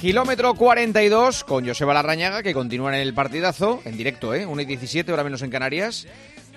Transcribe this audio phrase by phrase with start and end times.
[0.00, 4.46] Kilómetro 42 con Joseba Larrañaga, que continúa en el partidazo, en directo, ¿eh?
[4.46, 6.06] 1 y 17, ahora menos en Canarias.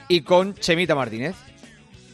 [0.08, 1.36] Y con Chemita Martínez.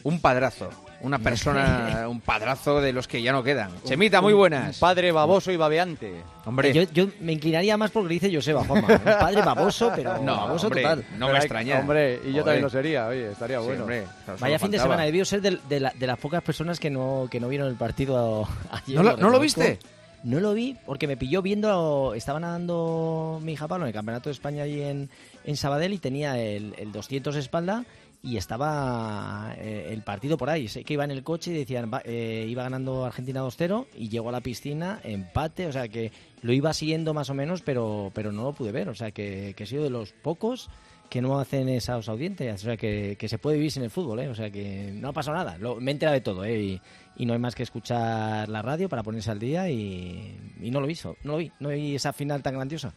[0.02, 0.70] Un padrazo.
[1.02, 3.70] Una persona, un padrazo de los que ya no quedan.
[3.84, 4.74] Chemita, muy buenas.
[4.76, 6.14] Un padre baboso y babeante.
[6.46, 8.88] Hombre, Yo, yo me inclinaría más porque dice Joseba, Juanma.
[8.88, 11.04] Un padre baboso, pero no, baboso hombre, total.
[11.16, 11.78] no me extraña.
[11.78, 13.82] Hombre, y yo también lo sería, oye, estaría Sí, bueno.
[13.82, 14.04] hombre,
[14.40, 17.28] Vaya fin de semana, debió ser de, de la- de las pocas personas que no,
[17.30, 18.96] que no vieron el partido ayer.
[18.96, 19.40] ¿No lo- no lo reconozco.
[19.42, 19.78] viste?
[20.22, 24.28] No lo vi porque me pilló viendo, estaba nadando mi hija Pablo en el Campeonato
[24.28, 25.08] de España allí en,
[25.44, 27.84] en Sabadell y tenía el, el 200 espalda
[28.22, 30.68] y estaba eh, el partido por ahí.
[30.68, 34.28] Sé que iba en el coche y decían, eh, iba ganando Argentina 2-0 y llegó
[34.28, 38.32] a la piscina, empate, o sea que lo iba siguiendo más o menos, pero, pero
[38.32, 38.88] no lo pude ver.
[38.88, 40.68] O sea que, que he sido de los pocos
[41.08, 42.62] que no hacen esas audiencias.
[42.62, 44.28] O sea, que, que se puede vivir sin el fútbol, ¿eh?
[44.28, 45.58] O sea, que no ha pasado nada.
[45.58, 46.62] Lo- me he enterado de todo, ¿eh?
[46.62, 46.80] Y,
[47.16, 50.80] y no hay más que escuchar la radio para ponerse al día y, y no
[50.80, 51.50] lo vi, no lo vi.
[51.58, 52.94] No vi esa final tan grandiosa.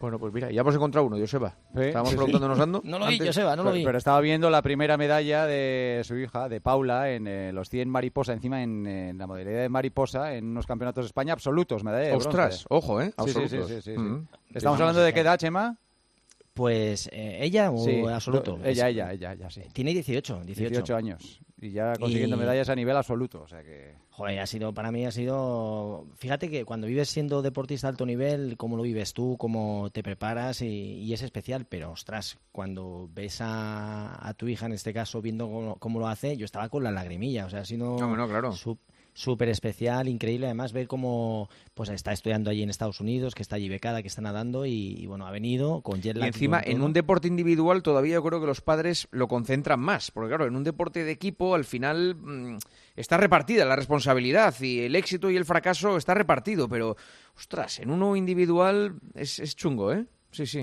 [0.00, 1.54] Bueno, pues mira, ya hemos encontrado uno, Joseba.
[1.74, 2.16] Sí, Estábamos sí, sí.
[2.16, 2.82] preguntándonos ando.
[2.84, 3.18] No lo vi.
[3.18, 3.84] Joseba, no lo pero, vi.
[3.84, 7.88] pero estaba viendo la primera medalla de su hija, de Paula, en eh, los 100
[7.88, 12.08] mariposa, encima en, en la modalidad de mariposa, en unos campeonatos de España absolutos, medalla
[12.08, 12.66] de Ostras, bronce.
[12.70, 13.14] ojo, ¿eh?
[13.24, 13.68] Sí, sí, sí, Absolutos.
[13.68, 13.98] sí, sí, sí.
[13.98, 14.28] Mm.
[14.52, 15.78] ¿Estamos hablando de qué edad, Chema?
[16.54, 18.58] Pues eh, ella o Sí, absoluto.
[18.64, 19.62] Ella, ella, ella, ella, sí.
[19.72, 20.68] Tiene 18, 18.
[20.70, 21.40] 18 años.
[21.60, 23.94] Y ya consiguiendo Y- medallas a nivel absoluto, o sea que...
[24.10, 26.06] Joder, ha sido, para mí ha sido...
[26.16, 30.02] Fíjate que cuando vives siendo deportista de alto nivel, cómo lo vives tú, cómo te
[30.04, 34.92] preparas y, y es especial, pero ostras, cuando ves a, a tu hija, en este
[34.92, 37.98] caso, viendo cómo, cómo lo hace, yo estaba con la lagrimilla, o sea, ha sido
[37.98, 38.52] No, no, claro.
[39.14, 43.56] Súper especial, increíble, además ver cómo pues está estudiando allí en Estados Unidos, que está
[43.56, 46.82] allí becada, que está nadando y, y, bueno, ha venido con jet Y encima, en
[46.82, 50.56] un deporte individual todavía yo creo que los padres lo concentran más, porque claro, en
[50.56, 52.58] un deporte de equipo al final mm,
[52.96, 56.96] está repartida la responsabilidad y el éxito y el fracaso está repartido, pero
[57.36, 60.06] ostras, en uno individual es, es chungo, ¿eh?
[60.32, 60.62] Sí, sí.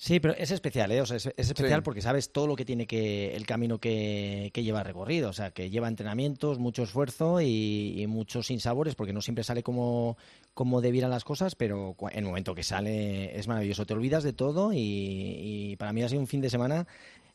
[0.00, 1.00] Sí, pero es especial, ¿eh?
[1.00, 1.84] O sea, es, es especial Sí.
[1.84, 5.50] porque sabes todo lo que tiene que el camino que, que lleva recorrido, o sea,
[5.50, 10.16] que lleva entrenamientos, mucho esfuerzo y, y muchos sinsabores, porque no siempre sale como,
[10.54, 13.86] como debieran las cosas, pero en el momento que sale es maravilloso.
[13.86, 16.86] Te olvidas de todo y, y para mí ha sido un fin de semana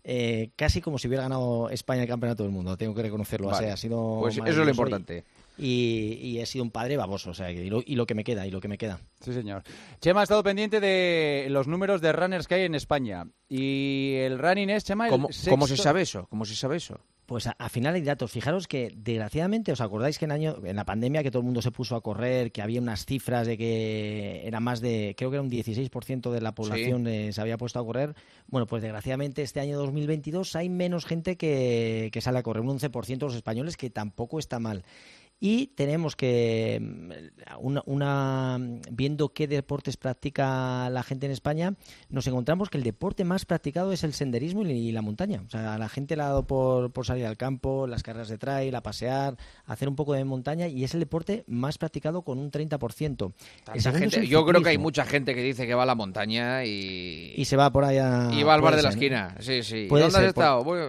[0.05, 2.77] eh, casi como si hubiera ganado España el campeonato del mundo.
[2.77, 3.47] Tengo que reconocerlo.
[3.47, 3.65] o Vale.
[3.65, 5.25] sea, ha sido Pues eso es lo y- importante.
[5.57, 8.23] Y, y he sido un padre baboso, o sea, y lo, y lo que me
[8.23, 8.99] queda, y lo que me queda.
[9.21, 9.63] Sí, señor.
[10.01, 13.27] Chema ha estado pendiente de los números de runners que hay en España.
[13.49, 16.25] Y el running es, Chema, el ¿Cómo, cómo se sabe eso?
[16.29, 16.99] ¿Cómo se sabe eso?
[17.27, 18.31] Pues a- al final hay datos.
[18.31, 21.61] Fijaros que, desgraciadamente, ¿os acordáis que en, año, en la pandemia que todo el mundo
[21.61, 25.35] se puso a correr, que había unas cifras de que era más de, creo que
[25.37, 28.13] era un 16% de la población eh, se había puesto a correr?
[28.47, 32.77] Bueno, pues desgraciadamente este año 2022 hay menos gente que, que sale a correr, un
[32.77, 34.83] 11% de los españoles, que tampoco está mal.
[35.45, 37.11] Y tenemos que, mm,
[37.59, 38.57] una, una-
[38.89, 41.73] viendo qué deportes practica la gente en España,
[42.09, 45.43] nos encontramos que el deporte más practicado es el senderismo y la montaña.
[45.45, 48.37] O sea, la gente le ha dado por, por salir al campo, las carreras de
[48.37, 52.39] trail, a pasear, hacer un poco de montaña y es el deporte más practicado con
[52.39, 53.33] un 30%.
[53.73, 55.83] El Esa segundo es gente- yo creo que hay mucha gente que dice que va
[55.83, 58.29] a la montaña y, Y se va por allá.
[58.31, 59.03] y va al bar de la ser, ¿no?
[59.03, 59.35] esquina.
[59.41, 59.87] Sí, sí.
[59.87, 60.63] ¿Dónde has ser, por- estado?
[60.63, 60.79] Voy-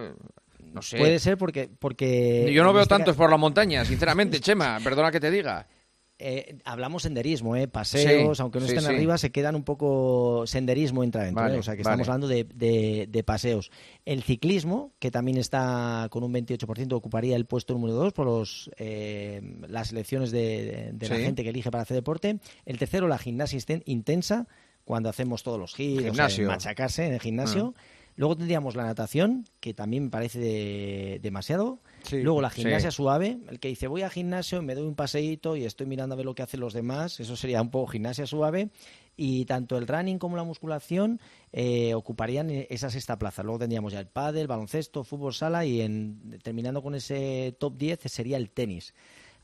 [0.75, 0.97] No sé.
[0.97, 1.69] Puede ser porque...
[1.79, 4.79] porque Yo no veo tantos por la montaña, sinceramente, Chema.
[4.83, 5.65] Perdona que te diga.
[6.17, 7.67] Eh, hablamos senderismo, ¿eh?
[7.67, 8.95] paseos, Sí, aunque no sí, estén sí.
[8.95, 11.59] arriba, se quedan un poco senderismo entra dentro, Vale, ¿eh?
[11.59, 12.01] o sea que vale.
[12.01, 13.69] estamos hablando de, de- de paseos.
[14.05, 18.71] El ciclismo, que también está con un 28%, ocuparía el puesto número 2 por los,
[18.77, 22.39] eh, las elecciones de, de la gente que elige para hacer deporte.
[22.65, 24.47] El tercero, la gimnasia intensa,
[24.85, 26.45] cuando hacemos todos los giros, Gimnasio.
[26.45, 27.75] eh, machacarse en el gimnasio.
[28.17, 31.79] Luego tendríamos la natación, que también me parece de- demasiado.
[32.03, 32.21] Sí.
[32.21, 32.61] Luego la Sí.
[32.61, 36.13] gimnasia suave, el que dice voy al gimnasio, me doy un paseíto y estoy mirando
[36.13, 38.69] a ver lo que hacen los demás, eso sería un poco gimnasia suave.
[39.17, 41.19] Y tanto el running como la musculación
[41.53, 43.43] eh, ocuparían eh, esa sexta plaza.
[43.43, 47.99] Luego tendríamos ya el pádel, baloncesto, fútbol sala y en, terminando con ese top 10
[48.05, 48.93] sería el tenis.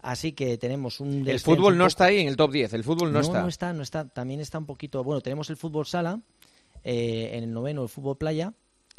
[0.01, 2.73] Así que tenemos un El fútbol no está ahí en el top 10.
[2.73, 3.41] El fútbol no, no, está.
[3.43, 4.07] no está, no está.
[4.09, 5.03] También está un poquito.
[5.03, 6.19] Bueno, tenemos el fútbol sala,
[6.83, 8.53] eh, en el noveno el fútbol playa,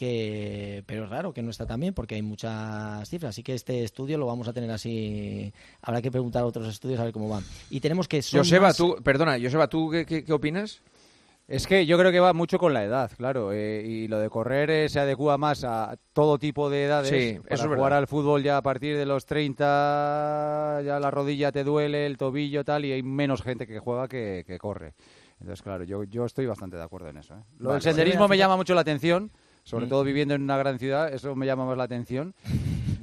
[0.07, 3.31] que pero es raro que no está también porque hay muchas cifras.
[3.31, 5.53] Así que este estudio lo vamos a tener así.
[5.81, 7.45] Habrá que preguntar a otros estudios a ver cómo van.
[7.71, 10.83] Y tenemos que Joseba, más- tú, perdona, Joseba, ¿tú qué, qué- qué opinas?
[11.49, 13.53] Es que yo creo que va mucho con la edad, claro.
[13.53, 17.09] eh, y lo de correr eh, se adecua más a todo tipo de edades.
[17.11, 21.11] Sí, Para eso es jugar al fútbol ya a partir de los 30, ya la
[21.11, 24.95] rodilla te duele, el tobillo tal, y hay menos gente que juega que, que corre.
[25.41, 27.35] Entonces, claro, yo, yo estoy bastante de acuerdo en eso.
[27.35, 27.43] ¿eh?
[27.59, 27.75] Lo Vale.
[27.75, 29.31] del senderismo me llama mucho la atención,
[29.63, 29.89] sobre Mm.
[29.89, 32.35] todo viviendo en una gran ciudad, eso me llama más la atención.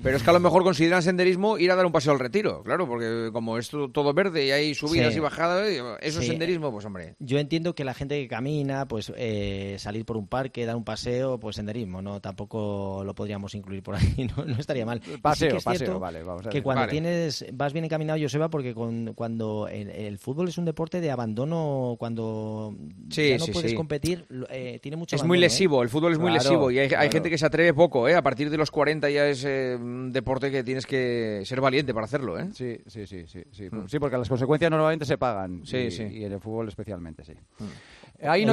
[0.02, 2.64] Pero es que a lo mejor consideran senderismo ir a dar un paseo al retiro,
[2.64, 5.68] claro, porque como es todo, verde y hay subidas y bajadas,
[6.02, 7.16] eso es senderismo, pues hombre.
[7.20, 10.84] Yo entiendo que la gente que camina, pues eh, salir por un parque, dar un
[10.84, 12.22] paseo, pues senderismo, ¿no?
[12.22, 15.02] Tampoco lo podríamos incluir por ahí, no, estaría mal.
[15.22, 20.18] Paseo, paseo, vale, vamos a Que cuando tienes, vas bien encaminado, Joseba, porque cuando el,
[20.18, 22.76] fútbol es un deporte de abandono, cuando
[23.08, 26.72] ya no puedes competir, eh, tiene mucho Es muy lesivo, el fútbol es muy lesivo
[26.72, 28.16] y hay, gente que se atreve poco, ¿eh?
[28.16, 31.94] A partir de los 40 ya es eh, un deporte que tienes que ser valiente
[31.94, 32.50] para hacerlo, ¿eh?
[32.54, 33.44] Sí, sí, sí, sí.
[33.52, 33.88] Sí, mm.
[33.88, 35.66] sí porque las consecuencias normalmente se pagan.
[35.66, 36.04] Sí, y, sí.
[36.04, 37.34] Y en el fútbol especialmente, sí.
[37.34, 38.28] Mm.
[38.28, 38.46] Hay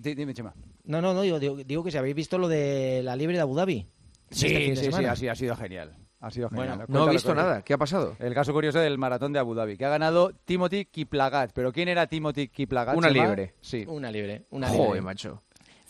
[0.00, 0.54] Dime, Chema.
[0.84, 3.54] No, no, no, digo, digo, que si habéis visto lo de la libre de Abu
[3.54, 3.86] Dhabi.
[4.30, 5.96] Sí, este sí, sí, sí, ha sido genial.
[6.20, 6.84] Ha sido genial.
[6.86, 7.62] no he visto nada.
[7.62, 8.16] ¿Qué ha pasado?
[8.20, 11.50] El caso curioso del maratón de Abu Dhabi, que ha ganado Timothy Kiplagat.
[11.52, 12.96] ¿Pero quién era Timothy Kiplagat?
[12.96, 13.54] Una libre.
[13.60, 13.84] Sí.
[13.88, 14.46] Una libre.
[14.50, 15.42] Una Joder, macho.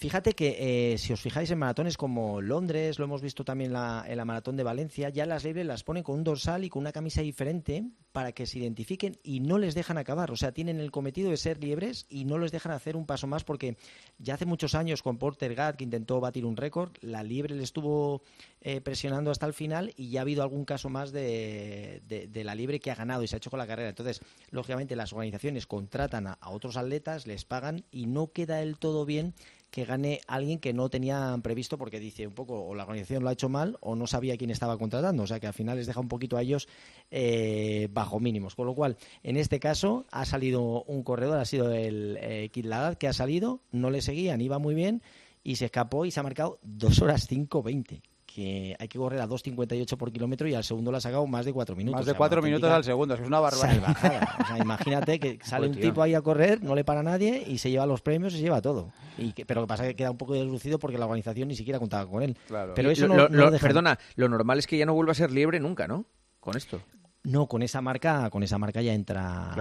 [0.02, 0.56] Fíjate que
[0.92, 4.24] eh, si os fijáis en maratones como Londres, lo hemos visto también la, en la
[4.24, 7.22] maratón de Valencia, ya las libres las ponen con un dorsal y con una camisa
[7.22, 10.32] diferente para que se identifiquen y no les dejan acabar.
[10.32, 13.28] O sea, tienen el cometido de ser libres y no les dejan hacer un paso
[13.28, 13.76] más porque
[14.18, 17.62] ya hace muchos años con Porter Gatt, que intentó batir un récord, la libre le
[17.62, 18.22] estuvo
[18.60, 22.02] eh, presionando hasta el final y ya ha habido algún caso más de,
[22.34, 23.90] la libre que ha ganado y se ha hecho con la carrera.
[23.90, 24.20] Entonces,
[24.50, 29.34] lógicamente, las organizaciones contratan a otros atletas, les pagan y no queda del todo bien
[29.72, 33.30] que gane alguien que no tenían previsto porque dice un poco o la organización lo
[33.30, 35.22] ha hecho mal o no sabía quién estaba contratando.
[35.22, 36.68] O sea que al final les deja un poquito a ellos
[37.10, 38.54] eh, bajo mínimos.
[38.54, 43.08] Con lo cual, en este caso ha salido un corredor, ha sido el eh, que
[43.08, 45.02] ha salido, no le seguían, iba muy bien
[45.42, 48.02] y se escapó y se ha marcado 2 horas 5.20
[48.34, 51.44] que hay que correr a 2.58 por kilómetro y al segundo le ha sacado más
[51.44, 52.00] de 4 minutos.
[52.00, 53.90] Más de 4 minutos al segundo, es que una barbaridad.
[53.90, 57.58] O sea, imagínate que sale un tipo ahí a correr, no le para nadie y
[57.58, 58.90] se lleva los premios y se lleva todo.
[59.18, 61.56] Y pero lo que pasa es que queda un poco deslucido porque la organización ni
[61.56, 62.36] siquiera contaba con él.
[62.74, 63.28] Pero eso no,
[63.60, 66.06] Perdona, lo normal es que ya no vuelva a ser libre nunca, ¿no?
[66.40, 66.80] Con esto.
[67.24, 69.54] No, con esa marca, con esa marca ya entra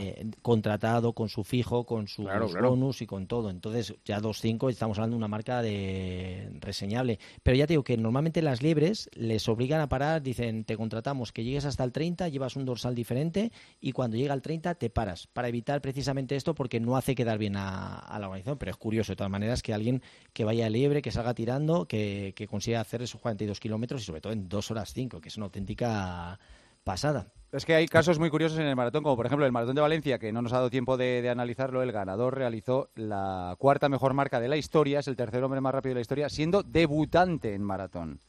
[0.00, 2.22] eh, contratado con su fijo, con su
[2.62, 3.50] bonus y con todo.
[3.50, 7.18] Entonces, ya 2.5 estamos hablando de una marca de reseñable.
[7.42, 11.32] Pero ya te digo que normalmente las liebres les obligan a parar, dicen, te contratamos
[11.32, 13.50] que llegues hasta el 30, llevas un dorsal diferente
[13.80, 17.36] y cuando llega al 30 te paras, para evitar precisamente esto porque no hace quedar
[17.38, 18.58] bien a, la organización.
[18.58, 22.32] Pero es curioso, de todas maneras, que alguien que vaya liebre, que salga tirando, que,
[22.36, 25.36] que consiga hacer esos 42 kilómetros y sobre todo en 2 horas 5, que es
[25.36, 26.38] una auténtica
[26.88, 27.26] pasada.
[27.52, 29.82] Es que hay casos muy curiosos en el maratón, como por ejemplo el maratón de
[29.82, 31.82] Valencia, que no nos ha dado tiempo de, analizarlo.
[31.82, 35.74] El ganador realizó la cuarta mejor marca de la historia, es el tercer hombre más
[35.74, 38.20] rápido de la historia, siendo debutante en maratón.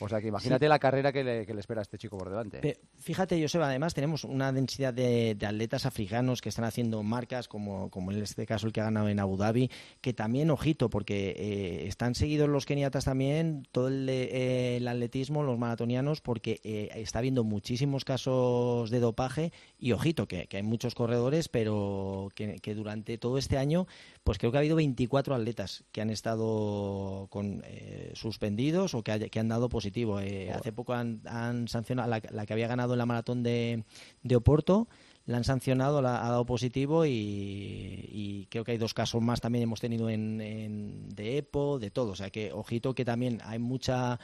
[0.00, 2.78] O sea que imagínate la carrera que le, espera a este chico por delante.
[2.98, 8.12] fíjate, Joseba, además tenemos una densidad de, atletas africanos que están haciendo marcas, como, como
[8.12, 11.86] en este caso el que ha ganado en Abu Dhabi, que también, ojito, porque eh,
[11.86, 17.44] están seguidos los keniatas también, todo el, eh, atletismo, los maratonianos, porque eh, está habiendo
[17.44, 23.38] muchísimos casos de dopaje y, ojito, que, hay muchos corredores, pero que, que durante todo
[23.38, 23.86] este año
[24.28, 29.30] pues creo que ha habido 24 atletas que han estado con, eh, suspendidos o que,
[29.30, 30.20] que, han dado positivo.
[30.20, 31.22] Eh, hace poco han,
[31.66, 33.84] sancionado la, la, que había ganado en la maratón de,
[34.22, 34.86] de Oporto
[35.28, 39.64] la han sancionado, la, ha dado positivo y, creo que hay dos casos más también
[39.64, 42.12] hemos tenido en, de EPO, de todo.
[42.12, 44.18] O sea que, ojito, que también hay mucha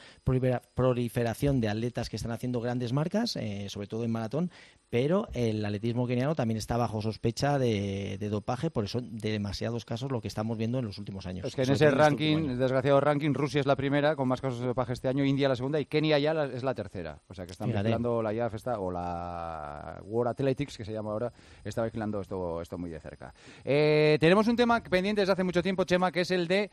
[0.73, 4.49] proliferación de atletas que están haciendo grandes marcas, eh, sobre todo en maratón,
[4.89, 10.11] pero el atletismo keniano también está bajo sospecha de, dopaje, por eso de demasiados casos
[10.11, 11.45] lo que estamos viendo en los últimos años.
[11.45, 14.59] Es que en ese ranking, el desgraciado ranking, Rusia es la primera con más casos
[14.59, 17.21] de dopaje este año, India la segunda y Kenia ya es la tercera.
[17.27, 21.31] O sea que están mezclando la IAF o la World Athletics, que se llama ahora,
[21.63, 23.33] está vigilando esto, esto muy de cerca.
[23.63, 26.71] Eh, tenemos un tema pendiente desde hace mucho tiempo, Chema, que es el de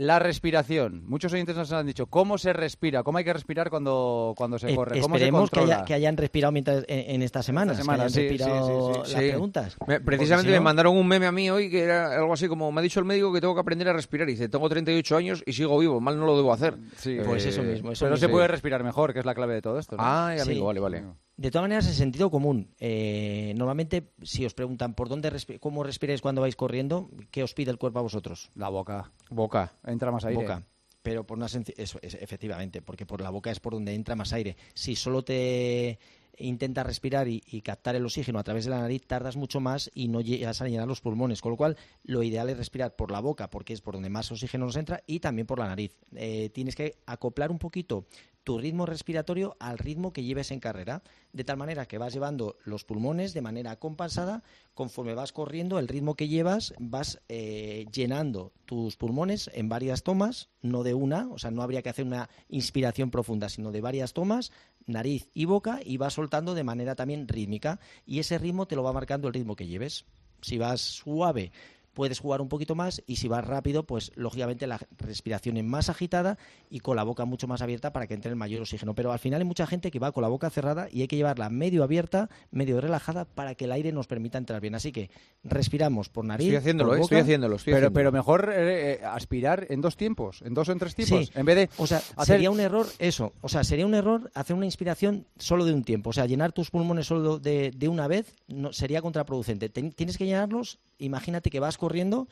[0.00, 1.02] la respiración.
[1.06, 4.72] Muchos oyentes nos han dicho cómo se respira, cómo hay que respirar cuando, cuando se
[4.72, 4.98] eh, corre.
[4.98, 7.78] ¿Cómo esperemos que, que, hayan respirado mientras, en, estas semanas.
[7.78, 9.76] Esta respirado las preguntas.
[10.02, 12.82] precisamente me mandaron un meme a mí hoy que era algo así como: me ha
[12.82, 14.26] dicho el médico que tengo que aprender a respirar.
[14.30, 16.78] Y dice: Tengo 38 años y sigo vivo, mal no lo debo hacer.
[17.26, 17.92] pues eso mismo.
[18.00, 19.96] pero se puede respirar mejor, que es la clave de todo esto.
[19.98, 21.04] Ah, amigo, vale, vale.
[21.40, 22.68] De todas maneras, el sentido común.
[22.80, 27.70] Eh, normalmente, si os preguntan por dónde cómo respiráis cuando vais corriendo, ¿qué os pide
[27.70, 28.50] el cuerpo a vosotros?
[28.54, 29.10] La boca.
[29.30, 29.72] Boca.
[29.86, 30.42] Entra más aire.
[30.42, 30.62] Boca.
[31.00, 34.58] Pero por una eso, efectivamente, porque por la boca es por donde entra más aire.
[34.74, 35.98] Si solo te
[36.36, 40.08] intentas respirar y, captar el oxígeno a través de la nariz, tardas mucho más y
[40.08, 41.40] no llegas a llenar los pulmones.
[41.40, 44.30] Con lo cual, lo ideal es respirar por la boca, porque es por donde más
[44.30, 45.96] oxígeno nos entra, y también por la nariz.
[46.14, 48.04] Eh, tienes que acoplar un poquito
[48.50, 52.56] tu ritmo respiratorio al ritmo que lleves en carrera, de tal manera que vas llevando
[52.64, 54.42] los pulmones de manera compensada,
[54.74, 60.48] conforme vas corriendo, el ritmo que llevas, vas eh, llenando tus pulmones en varias tomas,
[60.62, 64.14] no de una, o sea, no habría que hacer una inspiración profunda, sino de varias
[64.14, 64.50] tomas,
[64.84, 68.82] nariz y boca, y vas soltando de manera también rítmica, y ese ritmo te lo
[68.82, 70.06] va marcando el ritmo que lleves.
[70.42, 71.52] Si vas suave,
[71.94, 75.88] puedes jugar un poquito más y si vas rápido, pues lógicamente la respiración es más
[75.88, 76.38] agitada
[76.70, 78.94] y con la boca mucho más abierta para que entre el mayor oxígeno.
[78.94, 81.16] Pero al final hay mucha gente que va con la boca cerrada y hay que
[81.16, 84.74] llevarla medio abierta, medio relajada para que el aire nos permita entrar bien.
[84.74, 85.10] Así que
[85.44, 86.46] respiramos por nariz.
[86.46, 87.56] Estoy haciéndolo, por estoy haciéndolo.
[87.56, 87.94] Estoy Pero, haciéndolo.
[88.00, 91.32] pero mejor eh, eh, aspirar en dos tiempos, en dos o en tres tiempos, Sí.
[91.34, 93.32] en vez de O sea, hacer- sería un error eso.
[93.40, 96.10] O sea, sería un error hacer una inspiración solo de un tiempo.
[96.10, 99.68] O sea, llenar tus pulmones solo de, de una vez no, sería contraproducente.
[99.68, 100.78] Ten- tienes que llenarlos.
[101.00, 102.28] Imagínate que vas corriendo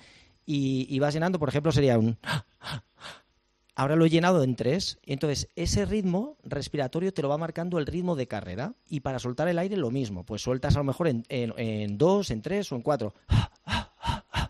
[0.47, 2.17] y, vas llenando, por ejemplo, sería un.
[3.75, 4.99] Ahora lo he llenado en tres.
[5.05, 8.75] Entonces, ese ritmo respiratorio te lo va marcando el ritmo de carrera.
[8.89, 10.25] Y para soltar el aire, lo mismo.
[10.25, 13.15] Pues sueltas a lo mejor en- en dos, en tres o en cuatro.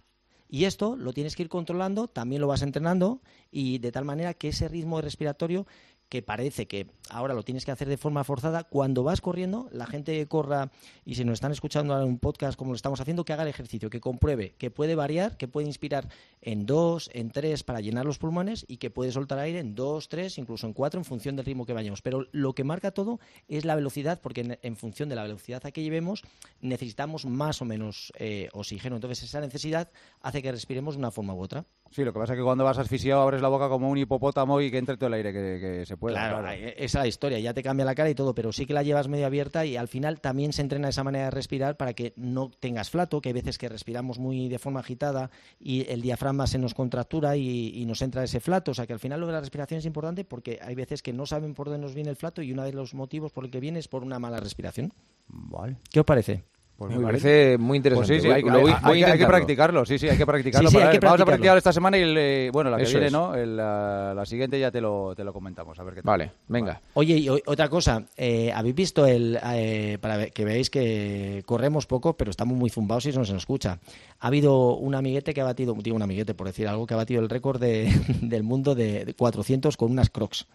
[0.51, 3.21] Y esto lo tienes que ir controlando, también lo vas entrenando
[3.51, 5.67] y de tal manera que ese ritmo respiratorio
[6.09, 9.87] que parece que ahora lo tienes que hacer de forma forzada, cuando vas corriendo, la
[9.87, 10.71] gente que corra
[11.05, 13.49] y si nos están escuchando en un podcast como lo estamos haciendo, que haga el
[13.49, 16.09] ejercicio, que compruebe que puede variar, que puede inspirar
[16.41, 20.09] en dos, en tres para llenar los pulmones y que puede soltar aire en dos,
[20.09, 22.03] tres, incluso en cuatro en función del ritmo que vayamos.
[22.03, 25.65] Pero lo que marca todo es la velocidad, porque en, en función de la velocidad
[25.67, 26.23] a que llevemos
[26.61, 28.97] necesitamos más o menos eh, oxígeno.
[28.97, 31.67] Entonces esa necesidad hace que respiremos de una forma u otra.
[31.91, 34.61] Sí, lo que pasa es que cuando vas asfixiado abres la boca como un hipopótamo
[34.61, 36.17] y que entre todo el aire que, que se pueda.
[36.17, 36.59] Claro, claro.
[36.77, 38.83] esa es la historia, ya te cambia la cara y todo, pero sí que la
[38.83, 42.13] llevas medio abierta y al final también se entrena esa manera de respirar para que
[42.17, 46.47] no tengas flato, que hay veces que respiramos muy de forma agitada y el diafragma
[46.47, 49.27] se nos contractura y, y nos entra ese flato, o sea que al final lo
[49.27, 52.11] de la respiración es importante porque hay veces que no saben por dónde nos viene
[52.11, 54.41] el flato y uno de los motivos por el que viene es por una mala
[54.41, 54.93] respiración.
[55.29, 55.77] Vale.
[55.91, 56.45] ¿Qué os parece?
[56.79, 57.09] Pues Me muy bien.
[57.21, 58.15] parece muy Pues interesante.
[58.15, 60.17] sí, sí, hay, lo hay- voy- hay- voy a hay que practicarlo, sí, sí, hay
[60.17, 60.69] que practicarlo.
[60.69, 61.37] Sí, sí, para hay ver, que Vamos a practicarlo.
[61.43, 63.13] practicar esta semana y, el, eh, bueno, la que Eso viene, es.
[63.13, 63.35] ¿no?
[63.35, 66.07] El, la, la siguiente ya te lo, te lo comentamos, a ver qué tal.
[66.09, 66.81] Vale, venga.
[66.95, 72.17] Oye, y otra cosa, eh, habéis visto el eh, para que veáis que corremos poco,
[72.17, 73.81] pero estamos muy zumbados y eso no se nos escucha.
[74.21, 76.99] Ha habido un amiguete que ha batido, digo un amiguete por decir algo, que ha
[76.99, 77.91] batido el récord de-
[78.23, 80.47] del mundo de, de 400 con unas Crocs.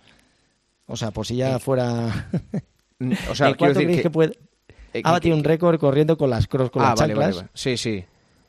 [0.86, 2.30] O sea, por si ya fuera.
[3.30, 4.04] O sea, ¿En quiero cuánto decir creéis que...
[4.04, 4.40] que puede?
[4.94, 7.48] Eh, Ha batido un récord corriendo con las Crocs, con Ah, las vale, chanclas, vale,
[7.48, 7.50] vale.
[7.54, 8.04] Sí, sí.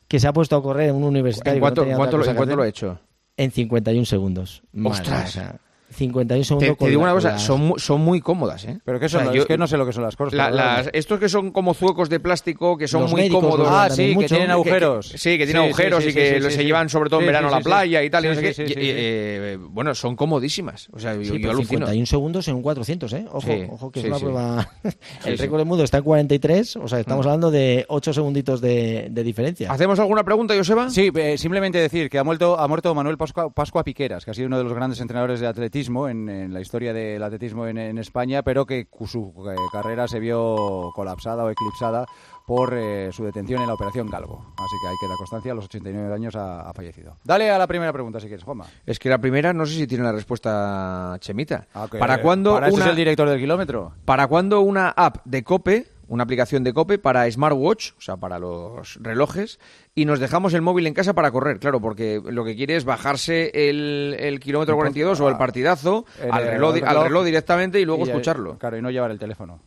[0.09, 1.55] que se ha puesto a correr en un universitario.
[1.55, 2.69] ¿En que no cuánto, cuánto lo- en cuánto lo hacer.
[2.71, 2.99] hecho?
[3.37, 4.63] En 51 segundos.
[4.73, 5.29] Madre, Ostras.
[5.29, 5.57] o sea,
[5.95, 8.79] 51 segundos Te, te digo una cosa, las- son, mu- son muy cómodas, ¿eh?
[8.85, 9.23] Pero ¿qué son?
[9.23, 10.35] O sea, yo- es que no sé lo que son las cosas.
[10.35, 13.69] La- las- estos que son como zuecos de plástico, que son Los muy cómodos.
[13.71, 15.09] Ah, sí, que tienen Que- agujeros.
[15.17, 16.67] Sí, que tienen agujeros sí, y sí, que sí, lo- sí, se sí.
[16.67, 18.25] llevan sobre todo en verano sí, a la playa y tal.
[18.25, 18.55] y no sé qué.
[18.77, 20.89] eh, bueno, son comodísimas.
[20.93, 21.69] O sea, yo, Sí, yo pero alucino.
[21.87, 23.25] 51 segundos en un 400, ¿eh?
[23.31, 24.25] Ojo, Sí, ojo que sí, es una sí.
[24.25, 24.69] prueba.
[25.27, 27.29] el récord del mundo está en 43, o sea, estamos Mm.
[27.29, 29.71] hablando de 8 segunditos de, de diferencia.
[29.71, 30.91] ¿Hacemos alguna pregunta, Joseba?
[30.91, 34.47] Sí, eh, simplemente decir que ha muerto, ha muerto Manuel Pascua Piqueras, que ha sido
[34.49, 37.99] uno de los grandes entrenadores de atletismo en, en la historia del atletismo en, en
[37.99, 42.07] España, pero que su eh, carrera se vio colapsada o eclipsada
[42.47, 44.39] por eh, su detención en la operación Galgo.
[44.57, 47.17] Así que ahí queda constancia, a los 89 años ha, ha fallecido.
[47.25, 48.67] Dale a la primera pregunta si quieres, Juanma.
[48.85, 51.67] Es que la primera no sé si tiene la respuesta Chemita.
[51.75, 53.93] Ah, ¿Para cuándo Para una, es el director del kilómetro.
[54.05, 58.39] ¿Para cuándo una app de Cope, una aplicación de Cope para smartwatch, o sea, para
[58.39, 59.59] los relojes,
[59.95, 61.59] y nos dejamos el móvil en casa para correr?
[61.59, 66.33] Claro, porque lo que quiere es bajarse el, el kilómetro 42 o el partidazo El-
[66.33, 67.25] al reloj, el al reloj.
[67.25, 68.59] directamente y luego Y, escucharlo.
[68.59, 69.61] Claro, y no llevar el teléfono.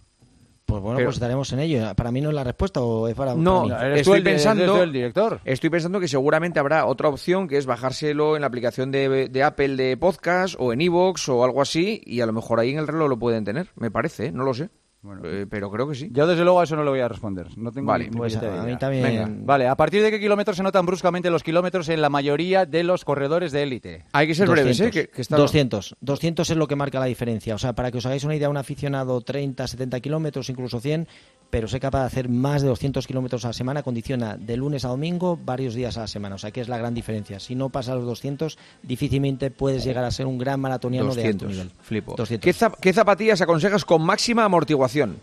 [0.65, 1.95] Pues bueno, Pero- pues estaremos en ello.
[1.95, 3.33] ¿Para mí no es la respuesta o es para.?
[3.35, 3.99] No, para mí?
[4.01, 5.39] Estoy pensando- el director.
[5.45, 9.43] Estoy pensando que seguramente habrá otra opción que es bajárselo en la aplicación de, de
[9.43, 12.79] Apple de podcast o en iVoox o algo así y a lo mejor ahí en
[12.79, 14.31] el reloj lo pueden tener, me parece, ¿eh?
[14.33, 14.69] no lo sé.
[15.01, 15.21] Bueno.
[15.25, 16.09] Eh, pero creo que sí.
[16.11, 17.55] Yo desde luego a eso no le voy a responder.
[17.57, 19.67] No tengo Vale, pues a- a mí también- Venga, vale.
[19.67, 23.05] ¿A partir de qué kilómetros se notan bruscamente los kilómetros en la mayoría de los
[23.05, 24.05] corredores de élite?
[24.11, 24.85] Hay que ser breves, ¿eh?
[24.85, 25.95] 200, Que, que está- 200.
[26.01, 27.55] 200 es lo que marca la diferencia.
[27.55, 31.07] O sea, para que os hagáis una idea, un aficionado 30, 70 kilómetros, incluso 100,
[31.49, 34.83] pero sé capaz de hacer más de 200 kilómetros a la semana, condiciona de lunes
[34.85, 36.35] a domingo varios días a la semana.
[36.35, 37.39] O sea, que es la gran diferencia.
[37.39, 41.45] Si no pasas los 200, difícilmente puedes llegar a ser un gran maratoniano de alto
[41.45, 41.71] 200, nivel.
[41.81, 42.15] flipo.
[42.17, 42.43] 200.
[42.43, 45.17] ¿Qué, zap- qué zapatillas aconsejas con máxima amortiguación?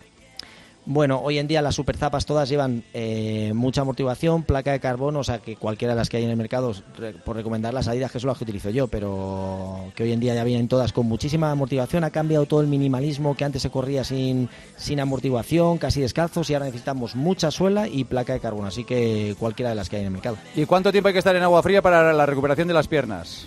[0.87, 5.25] Bueno, hoy en día las superzapas todas llevan eh, mucha amortiguación, placa de carbono, o
[5.25, 8.13] sea que cualquiera de las que hay en el mercado, re- por recomendar las Adidas,
[8.13, 11.07] que son las que utilizo yo, pero que hoy en día ya vienen todas con
[11.07, 12.05] muchísima amortiguación.
[12.05, 16.55] Ha cambiado todo el minimalismo que antes se corría sin, sin amortiguación, casi descalzos, y
[16.55, 20.03] ahora necesitamos mucha suela y placa de carbono, así que cualquiera de las que hay
[20.03, 20.37] en el mercado.
[20.55, 23.47] ¿Y cuánto tiempo hay que estar en agua fría para la recuperación de las piernas?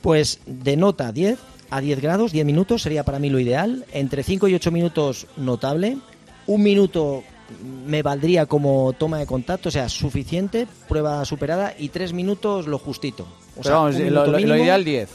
[0.00, 3.84] Pues de nota 10, a 10 grados, 10 minutos sería para mí lo ideal.
[3.92, 5.98] Entre 5 y 8 minutos, notable.
[6.48, 7.22] Un minuto
[7.86, 11.72] me valdría como toma de contacto, o sea, suficiente, prueba superada.
[11.78, 13.26] Y 3 minutos, lo justito.
[13.56, 15.08] O sea, vamos, lo, lo- mínimo, ideal 10.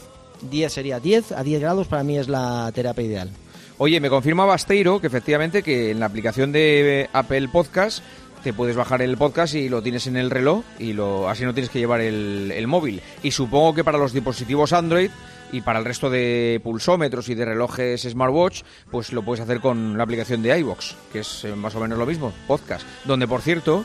[0.50, 3.30] 10 sería 10, a 10 grados para mí es la terapia ideal.
[3.78, 8.02] Oye, me confirma Basteiro que efectivamente que en la aplicación de Apple Podcast
[8.42, 11.54] te puedes bajar el podcast y lo tienes en el reloj y lo así no
[11.54, 13.00] tienes que llevar el, el móvil.
[13.22, 15.10] Y supongo que para los dispositivos Android
[15.54, 19.96] y para el resto de pulsómetros y de relojes smartwatch, pues lo puedes hacer con
[19.96, 22.84] la aplicación de iVox, que es eh, más o menos lo mismo, podcast.
[23.04, 23.84] Donde, por cierto,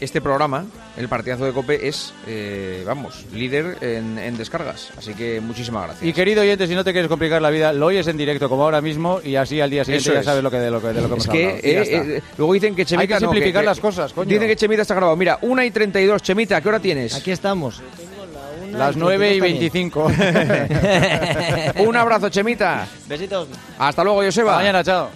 [0.00, 4.90] este programa, el partidazo de Cope, es, eh, vamos, líder en, en descargas.
[4.96, 6.08] Así que muchísimas gracias.
[6.08, 8.64] Y querido oyente, si no te quieres complicar la vida, lo oyes en directo como
[8.64, 10.26] ahora mismo y así al día siguiente Eso ya es.
[10.26, 11.58] sabes lo que, de lo que, de lo que hemos Es que hablado.
[11.62, 14.28] Eh, eh, luego dicen que Chemita Hay que no, simplificar las cosas, coño.
[14.28, 15.16] Dicen que Chemita está grabado.
[15.16, 16.22] Mira, 1 y 32.
[16.22, 17.14] Chemita, ¿qué hora tienes?
[17.14, 17.80] Aquí estamos.
[18.72, 21.82] Las 9 y 25 25.
[21.88, 22.86] Un abrazo, Chemita.
[23.06, 23.48] Besitos.
[23.78, 24.52] Hasta luego, Joseba.
[24.52, 25.08] Hasta mañana, chao.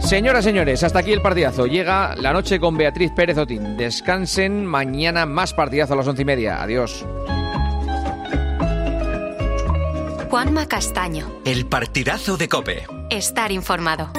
[0.00, 1.66] Señoras, señores, hasta aquí el partidazo.
[1.66, 3.76] Llega la noche con Beatriz Pérez Otín.
[3.76, 4.66] Descansen.
[4.66, 6.60] Mañana más partidazo a las once y media.
[6.62, 7.04] Adiós.
[10.28, 11.30] Juanma Castaño.
[11.44, 12.86] El partidazo de Cope.
[13.10, 14.12] Estar informado.